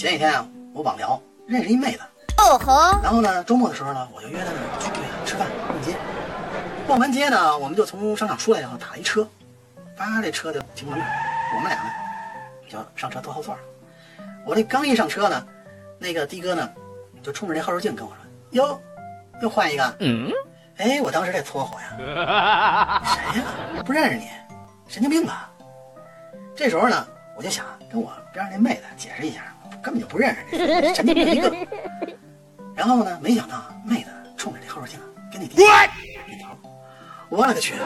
[0.00, 2.00] 前几天啊，我网聊认识一妹子，
[2.38, 4.90] 哦吼，然后呢，周末的时候呢，我就约她呢去
[5.26, 5.94] 吃饭逛街。
[6.86, 9.28] 逛完街呢，我们就从商场出来以后打了一车，
[9.98, 11.04] 叭，这车就停门了，
[11.54, 11.90] 我们俩呢
[12.66, 13.60] 就上车坐后座了。
[14.46, 15.46] 我这刚一上车呢，
[15.98, 16.70] 那个的哥呢
[17.22, 18.18] 就冲着那后视镜跟我说
[18.58, 18.80] ：“哟，
[19.42, 20.32] 又换一个。”嗯，
[20.78, 23.82] 哎，我当时这搓火呀， 谁呀？
[23.84, 24.30] 不认识你，
[24.88, 25.50] 神经病吧？
[26.56, 27.06] 这时候呢，
[27.36, 29.59] 我就想跟我边上那妹子解释一下，我
[29.90, 31.52] 根本就不认识你，神经病一个。
[32.76, 35.00] 然后呢，没想到妹子冲着这后视镜
[35.32, 35.56] 跟你低
[36.44, 36.56] 头，
[37.28, 37.74] 我勒个去！